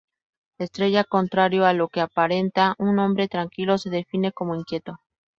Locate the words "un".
2.79-2.97